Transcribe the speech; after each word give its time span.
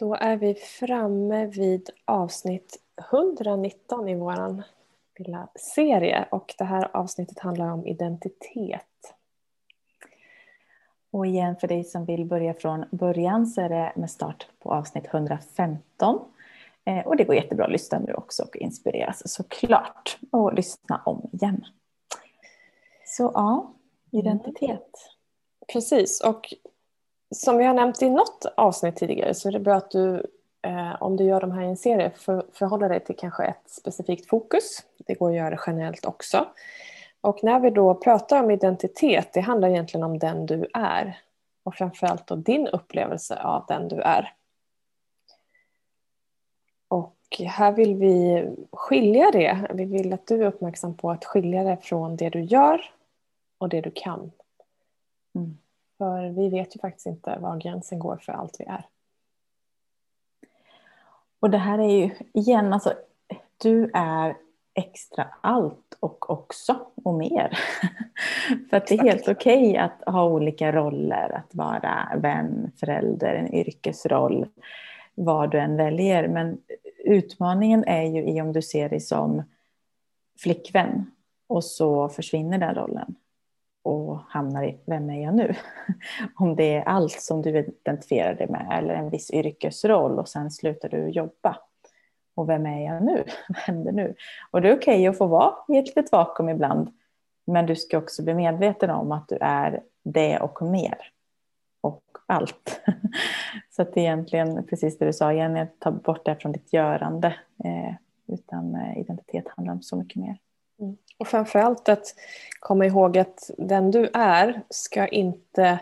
Då 0.00 0.14
är 0.14 0.36
vi 0.36 0.54
framme 0.54 1.46
vid 1.46 1.90
avsnitt 2.04 2.82
119 3.12 4.08
i 4.08 4.14
vår 4.14 4.62
lilla 5.18 5.48
serie 5.54 6.28
och 6.30 6.54
det 6.58 6.64
här 6.64 6.96
avsnittet 6.96 7.38
handlar 7.38 7.72
om 7.72 7.86
identitet. 7.86 9.14
Och 11.10 11.26
igen 11.26 11.56
för 11.56 11.68
dig 11.68 11.84
som 11.84 12.04
vill 12.04 12.24
börja 12.24 12.54
från 12.54 12.84
början 12.90 13.46
så 13.46 13.60
är 13.60 13.68
det 13.68 13.92
med 13.96 14.10
start 14.10 14.46
på 14.58 14.72
avsnitt 14.72 15.06
115. 15.06 16.20
Eh, 16.84 17.06
och 17.06 17.16
det 17.16 17.24
går 17.24 17.34
jättebra 17.36 17.64
att 17.64 17.72
lyssna 17.72 17.98
nu 17.98 18.14
också 18.14 18.42
och 18.42 18.56
inspireras 18.56 19.32
såklart. 19.32 20.18
Och 20.30 20.54
lyssna 20.54 21.02
om 21.04 21.30
igen. 21.32 21.64
Så 23.04 23.30
ja, 23.34 23.74
identitet. 24.10 24.62
Mm. 24.62 25.66
Precis, 25.72 26.20
och 26.20 26.54
som 27.34 27.58
vi 27.58 27.64
har 27.64 27.74
nämnt 27.74 28.02
i 28.02 28.10
något 28.10 28.46
avsnitt 28.56 28.96
tidigare 28.96 29.34
så 29.34 29.48
är 29.48 29.52
det 29.52 29.60
bra 29.60 29.74
att 29.74 29.90
du 29.90 30.26
eh, 30.62 31.02
om 31.02 31.16
du 31.16 31.24
gör 31.24 31.40
de 31.40 31.52
här 31.52 31.62
i 31.62 31.66
en 31.66 31.76
serie 31.76 32.10
för, 32.10 32.44
förhåller 32.52 32.88
dig 32.88 33.04
till 33.04 33.16
kanske 33.16 33.44
ett 33.44 33.70
specifikt 33.70 34.28
fokus. 34.28 34.84
Det 35.06 35.14
går 35.14 35.30
att 35.30 35.36
göra 35.36 35.60
generellt 35.66 36.04
också. 36.04 36.46
Och 37.20 37.44
när 37.44 37.60
vi 37.60 37.70
då 37.70 37.94
pratar 37.94 38.42
om 38.42 38.50
identitet, 38.50 39.32
det 39.32 39.40
handlar 39.40 39.68
egentligen 39.68 40.04
om 40.04 40.18
den 40.18 40.46
du 40.46 40.66
är. 40.74 41.18
Och 41.62 41.74
framförallt 41.74 42.26
då 42.26 42.34
din 42.34 42.66
upplevelse 42.66 43.42
av 43.42 43.64
den 43.68 43.88
du 43.88 44.00
är. 44.00 44.34
Och 46.88 47.16
här 47.46 47.72
vill 47.72 47.94
vi 47.94 48.48
skilja 48.72 49.30
det. 49.30 49.68
Vi 49.74 49.84
vill 49.84 50.12
att 50.12 50.26
du 50.26 50.42
är 50.42 50.46
uppmärksam 50.46 50.96
på 50.96 51.10
att 51.10 51.24
skilja 51.24 51.64
det 51.64 51.76
från 51.82 52.16
det 52.16 52.28
du 52.28 52.40
gör 52.40 52.80
och 53.58 53.68
det 53.68 53.80
du 53.80 53.90
kan. 53.94 54.32
Mm. 55.34 55.58
För 56.00 56.28
vi 56.28 56.48
vet 56.48 56.76
ju 56.76 56.80
faktiskt 56.80 57.06
inte 57.06 57.38
var 57.40 57.56
gränsen 57.56 57.98
går 57.98 58.16
för 58.16 58.32
allt 58.32 58.56
vi 58.58 58.64
är. 58.64 58.84
Och 61.40 61.50
det 61.50 61.58
här 61.58 61.78
är 61.78 61.96
ju 61.96 62.10
igen, 62.32 62.72
alltså 62.72 62.92
du 63.56 63.90
är 63.94 64.36
extra 64.74 65.28
allt 65.40 65.96
och 66.00 66.30
också 66.30 66.86
och 67.04 67.14
mer. 67.14 67.58
För 68.70 68.76
att 68.76 68.86
det 68.86 68.94
är 68.94 69.02
helt 69.02 69.28
okej 69.28 69.70
okay 69.70 69.76
att 69.76 70.14
ha 70.14 70.24
olika 70.24 70.72
roller, 70.72 71.32
att 71.36 71.54
vara 71.54 72.08
vän, 72.16 72.72
förälder, 72.76 73.34
en 73.34 73.54
yrkesroll, 73.54 74.46
vad 75.14 75.50
du 75.50 75.58
än 75.58 75.76
väljer. 75.76 76.28
Men 76.28 76.58
utmaningen 77.04 77.84
är 77.84 78.04
ju 78.04 78.24
i 78.24 78.40
om 78.40 78.52
du 78.52 78.62
ser 78.62 78.88
dig 78.88 79.00
som 79.00 79.42
flickvän 80.38 81.10
och 81.46 81.64
så 81.64 82.08
försvinner 82.08 82.58
den 82.58 82.74
rollen 82.74 83.14
och 83.82 84.18
hamnar 84.28 84.64
i 84.64 84.78
vem 84.86 85.10
är 85.10 85.22
jag 85.22 85.34
nu? 85.34 85.54
Om 86.34 86.56
det 86.56 86.74
är 86.74 86.82
allt 86.82 87.20
som 87.20 87.42
du 87.42 87.58
identifierar 87.58 88.34
dig 88.34 88.48
med 88.48 88.68
eller 88.72 88.94
en 88.94 89.10
viss 89.10 89.30
yrkesroll 89.30 90.18
och 90.18 90.28
sen 90.28 90.50
slutar 90.50 90.88
du 90.88 91.08
jobba. 91.08 91.56
Och 92.34 92.48
vem 92.48 92.66
är 92.66 92.84
jag 92.84 93.02
nu? 93.02 93.24
Vad 93.48 93.58
händer 93.58 93.92
nu? 93.92 94.14
Och 94.50 94.62
det 94.62 94.68
är 94.68 94.76
okej 94.76 94.94
okay 94.94 95.06
att 95.06 95.18
få 95.18 95.26
vara 95.26 95.54
i 95.68 95.78
ett 95.78 95.86
litet 95.86 96.12
vakuum 96.12 96.48
ibland. 96.48 96.88
Men 97.46 97.66
du 97.66 97.76
ska 97.76 97.98
också 97.98 98.22
bli 98.22 98.34
medveten 98.34 98.90
om 98.90 99.12
att 99.12 99.28
du 99.28 99.38
är 99.40 99.82
det 100.02 100.38
och 100.38 100.62
mer. 100.62 100.98
Och 101.80 102.02
allt. 102.26 102.80
Så 103.70 103.82
att 103.82 103.94
det 103.94 104.00
är 104.00 104.04
egentligen 104.04 104.66
precis 104.66 104.98
det 104.98 105.06
du 105.06 105.12
sa 105.12 105.32
Jenny. 105.32 105.66
ta 105.78 105.90
bort 105.90 106.24
det 106.24 106.36
från 106.36 106.52
ditt 106.52 106.72
görande. 106.72 107.34
Eh, 107.64 107.94
utan 108.26 108.74
eh, 108.74 108.98
identitet 108.98 109.48
handlar 109.48 109.74
om 109.74 109.82
så 109.82 109.96
mycket 109.96 110.16
mer. 110.16 110.38
Mm. 110.80 110.96
Och 111.18 111.28
framförallt 111.28 111.88
att 111.88 112.14
komma 112.60 112.86
ihåg 112.86 113.18
att 113.18 113.50
den 113.58 113.90
du 113.90 114.10
är 114.14 114.62
ska 114.70 115.06
inte 115.06 115.78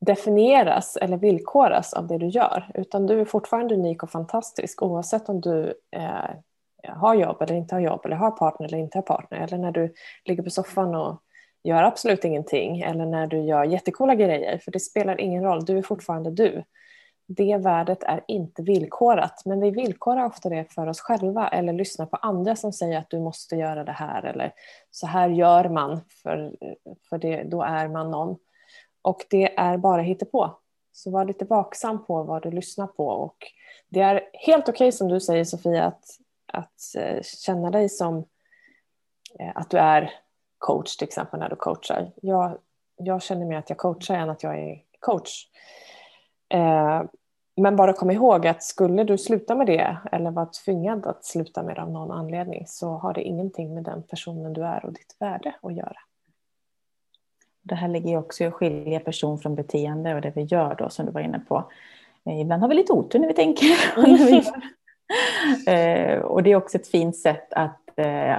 definieras 0.00 0.96
eller 0.96 1.16
villkoras 1.16 1.92
av 1.92 2.06
det 2.06 2.18
du 2.18 2.26
gör. 2.26 2.70
Utan 2.74 3.06
du 3.06 3.20
är 3.20 3.24
fortfarande 3.24 3.74
unik 3.74 4.02
och 4.02 4.10
fantastisk 4.10 4.82
oavsett 4.82 5.28
om 5.28 5.40
du 5.40 5.74
eh, 5.96 6.30
har 6.88 7.14
jobb 7.14 7.42
eller 7.42 7.54
inte 7.54 7.74
har 7.74 7.80
jobb 7.80 8.00
eller 8.04 8.16
har 8.16 8.30
partner 8.30 8.66
eller 8.66 8.78
inte 8.78 8.98
har 8.98 9.02
partner. 9.02 9.38
Eller 9.38 9.58
när 9.58 9.72
du 9.72 9.94
ligger 10.24 10.42
på 10.42 10.50
soffan 10.50 10.94
och 10.94 11.22
gör 11.62 11.82
absolut 11.82 12.24
ingenting 12.24 12.80
eller 12.80 13.06
när 13.06 13.26
du 13.26 13.40
gör 13.40 13.64
jättekola 13.64 14.14
grejer. 14.14 14.58
För 14.58 14.70
det 14.70 14.80
spelar 14.80 15.20
ingen 15.20 15.42
roll, 15.42 15.64
du 15.64 15.78
är 15.78 15.82
fortfarande 15.82 16.30
du 16.30 16.64
det 17.26 17.56
värdet 17.56 18.02
är 18.02 18.24
inte 18.28 18.62
villkorat. 18.62 19.42
Men 19.44 19.60
vi 19.60 19.70
villkorar 19.70 20.24
ofta 20.24 20.48
det 20.48 20.72
för 20.72 20.86
oss 20.86 21.00
själva 21.00 21.48
eller 21.48 21.72
lyssnar 21.72 22.06
på 22.06 22.16
andra 22.16 22.56
som 22.56 22.72
säger 22.72 22.98
att 22.98 23.10
du 23.10 23.20
måste 23.20 23.56
göra 23.56 23.84
det 23.84 23.92
här 23.92 24.22
eller 24.22 24.52
så 24.90 25.06
här 25.06 25.28
gör 25.28 25.68
man 25.68 26.00
för, 26.22 26.56
för 27.08 27.18
det, 27.18 27.42
då 27.42 27.62
är 27.62 27.88
man 27.88 28.10
någon. 28.10 28.36
Och 29.02 29.26
det 29.30 29.58
är 29.58 29.76
bara 29.76 30.02
hittepå. 30.02 30.58
Så 30.92 31.10
var 31.10 31.24
lite 31.24 31.44
vaksam 31.44 32.04
på 32.04 32.22
vad 32.22 32.42
du 32.42 32.50
lyssnar 32.50 32.86
på. 32.86 33.06
Och 33.06 33.36
det 33.88 34.00
är 34.00 34.30
helt 34.32 34.68
okej 34.68 34.74
okay, 34.74 34.92
som 34.92 35.08
du 35.08 35.20
säger 35.20 35.44
Sofia 35.44 35.84
att, 35.84 36.04
att 36.52 36.94
eh, 36.96 37.22
känna 37.22 37.70
dig 37.70 37.88
som 37.88 38.18
eh, 39.38 39.52
att 39.54 39.70
du 39.70 39.78
är 39.78 40.12
coach 40.58 40.96
till 40.96 41.08
exempel 41.08 41.40
när 41.40 41.48
du 41.48 41.56
coachar. 41.56 42.12
Jag, 42.22 42.58
jag 42.96 43.22
känner 43.22 43.46
mer 43.46 43.56
att 43.56 43.70
jag 43.70 43.78
coachar 43.78 44.14
än 44.14 44.30
att 44.30 44.42
jag 44.42 44.58
är 44.58 44.82
coach. 45.00 45.46
Eh, 46.54 47.02
men 47.56 47.76
bara 47.76 47.92
kom 47.92 48.10
ihåg 48.10 48.46
att 48.46 48.62
skulle 48.62 49.04
du 49.04 49.18
sluta 49.18 49.54
med 49.54 49.66
det 49.66 49.96
eller 50.12 50.30
vara 50.30 50.46
tvingad 50.46 51.06
att 51.06 51.24
sluta 51.24 51.62
med 51.62 51.76
det 51.76 51.82
av 51.82 51.90
någon 51.90 52.10
anledning 52.10 52.64
så 52.66 52.90
har 52.90 53.14
det 53.14 53.22
ingenting 53.22 53.74
med 53.74 53.84
den 53.84 54.02
personen 54.02 54.52
du 54.52 54.64
är 54.64 54.84
och 54.84 54.92
ditt 54.92 55.16
värde 55.18 55.54
att 55.62 55.74
göra. 55.74 55.96
Det 57.62 57.74
här 57.74 57.88
ligger 57.88 58.18
också 58.18 58.44
i 58.44 58.46
att 58.46 58.54
skilja 58.54 59.00
person 59.00 59.38
från 59.38 59.54
beteende 59.54 60.14
och 60.14 60.20
det 60.20 60.32
vi 60.36 60.42
gör 60.42 60.74
då 60.74 60.88
som 60.88 61.06
du 61.06 61.12
var 61.12 61.20
inne 61.20 61.38
på. 61.38 61.70
Eh, 62.26 62.40
ibland 62.40 62.62
har 62.62 62.68
vi 62.68 62.74
lite 62.74 62.92
otur 62.92 63.18
när 63.18 63.28
vi 63.28 63.34
tänker. 63.34 63.68
Eh, 65.66 66.18
och 66.18 66.42
det 66.42 66.52
är 66.52 66.56
också 66.56 66.78
ett 66.78 66.88
fint 66.88 67.16
sätt 67.16 67.52
att 67.52 67.80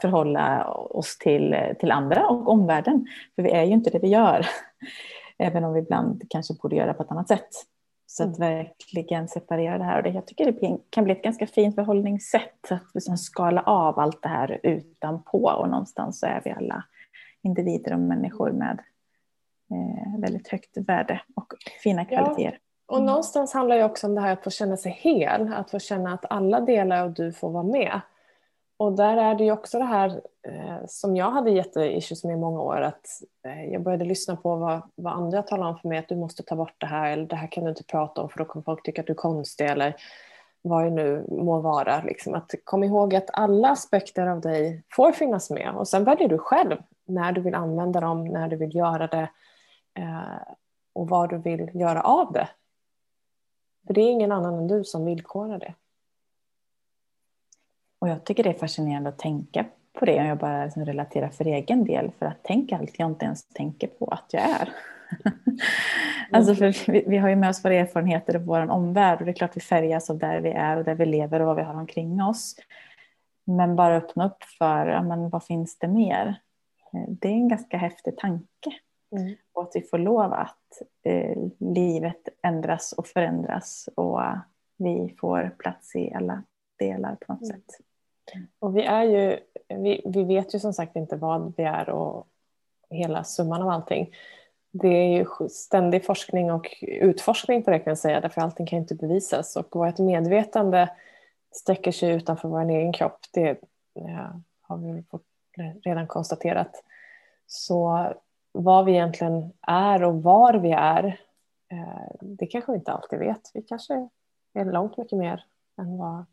förhålla 0.00 0.64
oss 0.70 1.18
till, 1.18 1.56
till 1.80 1.90
andra 1.90 2.28
och 2.28 2.48
omvärlden. 2.48 3.06
För 3.34 3.42
vi 3.42 3.50
är 3.50 3.64
ju 3.64 3.72
inte 3.72 3.90
det 3.90 3.98
vi 3.98 4.08
gör. 4.08 4.46
Även 5.38 5.64
om 5.64 5.72
vi 5.72 5.80
ibland 5.80 6.22
kanske 6.30 6.54
borde 6.54 6.76
göra 6.76 6.94
på 6.94 7.02
ett 7.02 7.10
annat 7.10 7.28
sätt. 7.28 7.48
Så 8.10 8.22
att 8.22 8.38
mm. 8.38 8.54
verkligen 8.54 9.28
separera 9.28 9.78
det 9.78 9.84
här. 9.84 9.96
Och 9.96 10.02
det, 10.02 10.10
jag 10.10 10.26
tycker 10.26 10.52
det 10.52 10.78
kan 10.90 11.04
bli 11.04 11.12
ett 11.12 11.22
ganska 11.22 11.46
fint 11.46 11.74
förhållningssätt. 11.74 12.72
Att 12.72 12.94
liksom 12.94 13.16
skala 13.16 13.62
av 13.62 13.98
allt 13.98 14.22
det 14.22 14.28
här 14.28 14.60
utanpå. 14.62 15.50
Och 15.58 15.68
någonstans 15.68 16.20
så 16.20 16.26
är 16.26 16.42
vi 16.44 16.50
alla 16.50 16.84
individer 17.42 17.92
och 17.92 18.00
människor 18.00 18.50
med 18.50 18.80
eh, 19.70 20.20
väldigt 20.20 20.48
högt 20.48 20.76
värde 20.76 21.20
och 21.36 21.46
fina 21.82 22.04
kvaliteter. 22.04 22.58
Ja, 22.88 22.96
och 22.96 23.02
någonstans 23.02 23.54
handlar 23.54 23.76
det 23.76 23.84
också 23.84 24.06
om 24.06 24.14
det 24.14 24.20
här 24.20 24.32
att 24.32 24.44
få 24.44 24.50
känna 24.50 24.76
sig 24.76 24.92
hel. 24.92 25.52
Att 25.52 25.70
få 25.70 25.78
känna 25.78 26.14
att 26.14 26.24
alla 26.30 26.60
delar 26.60 27.02
av 27.02 27.14
du 27.14 27.32
får 27.32 27.50
vara 27.50 27.64
med. 27.64 28.00
Och 28.78 28.92
där 28.92 29.16
är 29.16 29.34
det 29.34 29.44
ju 29.44 29.52
också 29.52 29.78
det 29.78 29.84
här 29.84 30.20
eh, 30.42 30.76
som 30.86 31.16
jag 31.16 31.30
hade 31.30 31.50
jätteissues 31.50 32.24
med 32.24 32.34
i 32.34 32.40
många 32.40 32.60
år. 32.60 32.80
Att 32.80 33.06
eh, 33.46 33.64
jag 33.64 33.82
började 33.82 34.04
lyssna 34.04 34.36
på 34.36 34.56
vad, 34.56 34.82
vad 34.94 35.12
andra 35.12 35.42
talade 35.42 35.70
om 35.70 35.78
för 35.78 35.88
mig. 35.88 35.98
Att 35.98 36.08
du 36.08 36.16
måste 36.16 36.42
ta 36.42 36.56
bort 36.56 36.74
det 36.78 36.86
här 36.86 37.10
eller 37.10 37.26
det 37.26 37.36
här 37.36 37.52
kan 37.52 37.64
du 37.64 37.70
inte 37.70 37.84
prata 37.84 38.22
om 38.22 38.28
för 38.28 38.38
då 38.38 38.44
kommer 38.44 38.62
folk 38.62 38.82
tycka 38.82 39.00
att 39.00 39.06
du 39.06 39.12
är 39.12 39.16
konstig. 39.16 39.66
Eller 39.66 39.96
vad 40.62 40.84
det 40.84 40.90
nu 40.90 41.26
må 41.28 41.60
vara. 41.60 42.02
Liksom. 42.02 42.34
Att 42.34 42.54
kom 42.64 42.84
ihåg 42.84 43.14
att 43.14 43.30
alla 43.32 43.68
aspekter 43.68 44.26
av 44.26 44.40
dig 44.40 44.82
får 44.92 45.12
finnas 45.12 45.50
med. 45.50 45.74
Och 45.74 45.88
sen 45.88 46.04
väljer 46.04 46.28
du 46.28 46.38
själv 46.38 46.76
när 47.06 47.32
du 47.32 47.40
vill 47.40 47.54
använda 47.54 48.00
dem, 48.00 48.24
när 48.24 48.48
du 48.48 48.56
vill 48.56 48.74
göra 48.74 49.06
det 49.06 49.30
eh, 49.98 50.54
och 50.92 51.08
vad 51.08 51.30
du 51.30 51.38
vill 51.38 51.70
göra 51.74 52.00
av 52.00 52.32
det. 52.32 52.48
För 53.86 53.94
det 53.94 54.00
är 54.00 54.10
ingen 54.10 54.32
annan 54.32 54.54
än 54.54 54.68
du 54.68 54.84
som 54.84 55.04
villkorar 55.04 55.58
det. 55.58 55.74
Och 57.98 58.08
jag 58.08 58.24
tycker 58.24 58.42
det 58.44 58.50
är 58.50 58.54
fascinerande 58.54 59.08
att 59.08 59.18
tänka 59.18 59.64
på 59.92 60.04
det 60.04 60.20
om 60.20 60.26
jag 60.26 60.38
bara 60.38 60.64
liksom 60.64 60.84
relaterar 60.84 61.28
för 61.28 61.44
egen 61.44 61.84
del. 61.84 62.10
För 62.18 62.26
att 62.26 62.42
tänka 62.42 62.76
allt 62.76 62.98
jag 62.98 63.10
inte 63.10 63.24
ens 63.24 63.48
tänker 63.48 63.86
på 63.86 64.06
att 64.06 64.26
jag 64.30 64.42
är. 64.42 64.68
alltså 66.32 66.54
för 66.54 66.92
vi, 66.92 67.04
vi, 67.06 67.16
har 67.16 67.28
ju 67.28 67.36
med 67.36 67.50
oss 67.50 67.64
våra 67.64 67.74
erfarenheter 67.74 68.36
och 68.36 68.42
vår 68.42 68.70
omvärld 68.70 69.18
och 69.18 69.24
det 69.24 69.30
är 69.30 69.34
klart 69.34 69.56
vi 69.56 69.60
färgas 69.60 70.10
av 70.10 70.18
där 70.18 70.40
vi 70.40 70.50
är 70.50 70.76
och 70.76 70.84
där 70.84 70.94
vi 70.94 71.06
lever 71.06 71.40
och 71.40 71.46
vad 71.46 71.56
vi 71.56 71.62
har 71.62 71.74
omkring 71.74 72.22
oss. 72.22 72.56
Men 73.44 73.76
bara 73.76 73.96
öppna 73.96 74.26
upp 74.26 74.44
för 74.58 74.86
ja, 74.86 75.02
men 75.02 75.28
vad 75.30 75.44
finns 75.44 75.78
det 75.78 75.88
mer? 75.88 76.40
Eh, 76.92 77.04
det 77.08 77.28
är 77.28 77.32
en 77.32 77.48
ganska 77.48 77.76
häftig 77.76 78.16
tanke. 78.16 78.70
Mm. 79.16 79.34
Och 79.52 79.62
att 79.62 79.72
vi 79.74 79.80
får 79.80 79.98
lov 79.98 80.32
att 80.32 80.82
eh, 81.04 81.38
livet 81.58 82.28
ändras 82.42 82.92
och 82.92 83.06
förändras 83.06 83.88
och 83.94 84.20
vi 84.78 85.14
får 85.20 85.54
plats 85.58 85.96
i 85.96 86.12
alla 86.14 86.42
delar 86.78 87.14
på 87.14 87.32
något 87.32 87.42
mm. 87.42 87.56
sätt. 87.56 87.87
Och 88.58 88.76
vi, 88.76 88.82
är 88.82 89.02
ju, 89.02 89.38
vi, 89.68 90.02
vi 90.04 90.24
vet 90.24 90.54
ju 90.54 90.58
som 90.58 90.72
sagt 90.72 90.96
inte 90.96 91.16
vad 91.16 91.52
vi 91.56 91.62
är 91.62 91.88
och 91.88 92.26
hela 92.90 93.24
summan 93.24 93.62
av 93.62 93.68
allting. 93.68 94.14
Det 94.70 94.88
är 94.88 95.18
ju 95.18 95.48
ständig 95.48 96.04
forskning 96.04 96.52
och 96.52 96.74
utforskning 96.82 97.62
på 97.62 97.70
det 97.70 97.78
kan 97.78 97.90
jag 97.90 97.98
säga, 97.98 98.20
därför 98.20 98.40
allting 98.40 98.66
kan 98.66 98.78
inte 98.78 98.94
bevisas. 98.94 99.56
Och 99.56 99.76
vårt 99.76 99.98
medvetande 99.98 100.90
sträcker 101.52 101.92
sig 101.92 102.10
utanför 102.10 102.48
vår 102.48 102.70
egen 102.70 102.92
kropp, 102.92 103.18
det 103.32 103.60
ja, 103.92 104.40
har 104.60 104.76
vi 104.76 105.04
redan 105.82 106.06
konstaterat. 106.06 106.84
Så 107.46 108.12
vad 108.52 108.84
vi 108.84 108.92
egentligen 108.92 109.52
är 109.60 110.02
och 110.02 110.22
var 110.22 110.54
vi 110.54 110.72
är, 110.72 111.20
eh, 111.70 112.10
det 112.20 112.46
kanske 112.46 112.72
vi 112.72 112.78
inte 112.78 112.92
alltid 112.92 113.18
vet. 113.18 113.50
Vi 113.54 113.62
kanske 113.62 114.08
är 114.54 114.64
långt 114.64 114.96
mycket 114.96 115.18
mer 115.18 115.44
än 115.78 115.98
vad, 115.98 116.24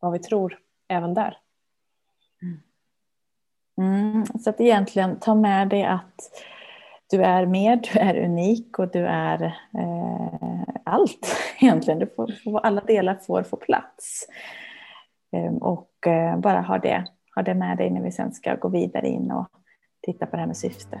vad 0.00 0.12
vi 0.12 0.18
tror 0.18 0.58
även 0.88 1.14
där. 1.14 1.38
Mm. 2.42 2.60
mm, 4.10 4.26
så 4.26 4.50
att 4.50 4.60
egentligen 4.60 5.18
ta 5.18 5.34
med 5.34 5.68
dig 5.68 5.84
att 5.84 6.30
du 7.10 7.22
är 7.22 7.46
mer, 7.46 7.76
du 7.76 7.98
är 7.98 8.24
unik 8.24 8.78
och 8.78 8.90
du 8.90 9.06
är 9.06 9.42
eh, 9.78 10.62
allt 10.84 11.36
egentligen. 11.60 11.98
Du 11.98 12.06
får, 12.06 12.60
alla 12.60 12.80
delar 12.80 13.14
får 13.14 13.42
få 13.42 13.56
plats. 13.56 14.26
Ehm, 15.32 15.56
och 15.56 16.06
eh, 16.06 16.38
bara 16.38 16.60
ha 16.60 16.78
det, 16.78 17.04
ha 17.34 17.42
det 17.42 17.54
med 17.54 17.76
dig 17.76 17.90
när 17.90 18.02
vi 18.02 18.12
sen 18.12 18.32
ska 18.32 18.54
gå 18.54 18.68
vidare 18.68 19.08
in 19.08 19.30
och 19.30 19.48
titta 20.02 20.26
på 20.26 20.36
det 20.36 20.40
här 20.40 20.46
med 20.46 20.56
syfte. 20.56 21.00